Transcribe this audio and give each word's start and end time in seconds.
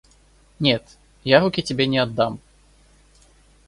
Нет, 0.57 0.97
я 1.23 1.39
руки 1.41 1.61
тебе 1.61 1.85
не 1.85 1.99
отдам. 1.99 2.39